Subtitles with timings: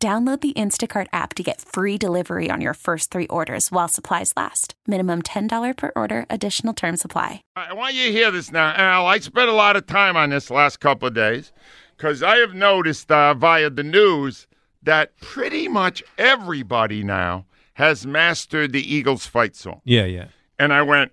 [0.00, 4.32] Download the Instacart app to get free delivery on your first three orders while supplies
[4.36, 4.74] last.
[4.86, 7.42] Minimum $10 per order, additional term supply.
[7.56, 9.06] I want you to hear this now, Al.
[9.06, 11.50] I spent a lot of time on this last couple of days
[11.96, 14.46] because I have noticed uh, via the news
[14.84, 19.80] that pretty much everybody now has mastered the Eagles fight song.
[19.84, 20.26] Yeah, yeah.
[20.60, 21.10] And I went,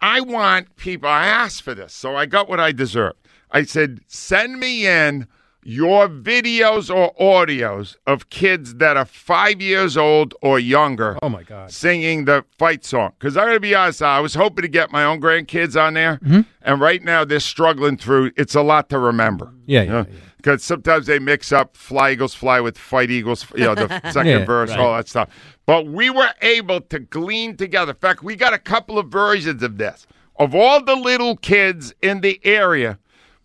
[0.00, 3.12] I want people, I asked for this, so I got what I deserve.
[3.50, 5.26] I said, send me in
[5.62, 11.42] your videos or audios of kids that are five years old or younger Oh my
[11.42, 11.70] God.
[11.70, 13.12] singing the fight song.
[13.18, 15.94] Because I got to be honest, I was hoping to get my own grandkids on
[15.94, 16.40] there, Mm-hmm.
[16.62, 18.32] and right now they're struggling through.
[18.36, 19.52] It's a lot to remember.
[19.66, 20.16] Yeah, yeah, yeah.
[20.38, 24.26] Because sometimes they mix up "Fly Eagles Fly" with "Fight Eagles," you know, the second
[24.26, 24.78] Yeah, verse, right.
[24.80, 25.28] all that stuff.
[25.66, 27.92] But we were able to glean together.
[27.92, 30.06] In fact, we got a couple of versions of this.
[30.36, 32.98] Of all the little kids in the area,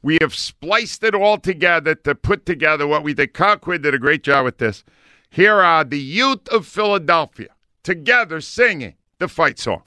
[0.06, 3.34] we have spliced it all together to put together what we did.
[3.34, 4.84] Conquid did a great job with this.
[5.32, 7.50] Here are the youth of Philadelphia
[7.82, 9.82] together singing the fight song.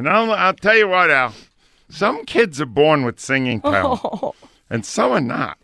[0.00, 1.34] And I'll, I'll tell you what, Al.
[1.90, 4.00] Some kids are born with singing talent,
[4.70, 5.58] and some are not.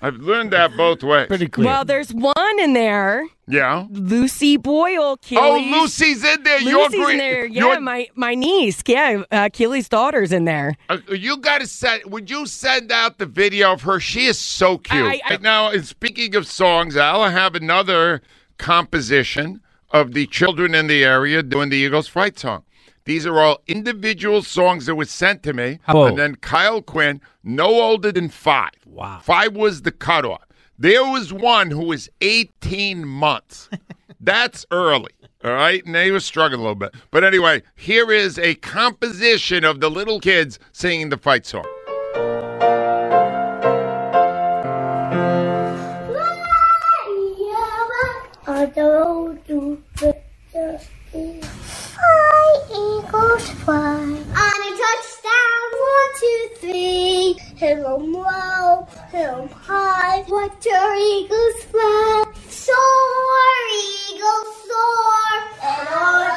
[0.00, 1.26] I've learned that both ways.
[1.26, 1.66] Pretty clear.
[1.66, 3.86] Well, there's one in there, yeah.
[3.90, 5.16] Lucy Boyle.
[5.16, 5.38] Kid.
[5.40, 6.60] Oh, Lucy's in there.
[6.60, 7.46] Your Lucy's gre- in there.
[7.46, 8.80] Yeah, your- my my niece.
[8.86, 10.76] Yeah, uh, Keely's daughter's in there.
[10.88, 12.04] Uh, you got to send.
[12.12, 13.98] Would you send out the video of her?
[13.98, 15.02] She is so cute.
[15.04, 18.22] I- I- Right now, and speaking of songs, I'll have another
[18.58, 22.62] composition of the children in the area doing the Eagles fight song.
[23.08, 26.08] These are all individual songs that were sent to me, Whoa.
[26.08, 28.74] and then Kyle Quinn, no older than five.
[28.84, 29.20] Wow.
[29.22, 30.44] Five was the cutoff.
[30.78, 33.70] There was one who was 18 months.
[34.20, 35.12] That's early.
[35.42, 35.82] All right.
[35.86, 36.94] And they were struggling a little bit.
[37.10, 41.64] But anyway, here is a composition of the little kids singing the fight song.
[48.46, 51.40] On the road to victory.
[51.40, 53.74] Fly, fly.
[53.74, 57.36] On a touchdown, one, two, three.
[57.56, 60.24] Hit 'em low, hit 'em high.
[60.28, 62.24] Watch your eagles fly.
[62.48, 63.58] Soar,
[64.10, 65.32] eagles, soar.
[65.62, 65.88] And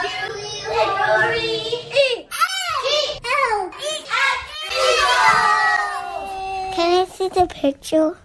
[0.01, 0.33] to
[0.69, 1.57] victory.
[6.73, 8.17] Can I see the picture?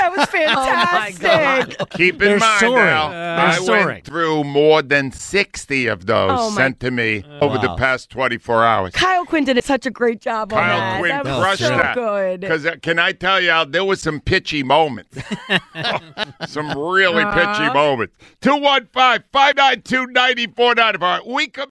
[0.00, 0.26] That was
[1.20, 1.90] fantastic.
[1.90, 2.74] Keep in They're mind soaring.
[2.86, 3.86] now, Uh, they're I soaring.
[3.86, 8.64] went through more than 60 of those Oh, sent to me over the past 24
[8.64, 8.92] hours.
[8.94, 10.98] Kyle Quinn did such a great job on Kyle that.
[10.98, 11.94] Quinn that was crushed so that.
[11.94, 12.40] good.
[12.40, 15.18] Because can I tell you, Al, there was some pitchy moments.
[16.46, 18.16] some really pitchy moments.
[18.40, 21.26] 215 592 9495.
[21.26, 21.70] We come.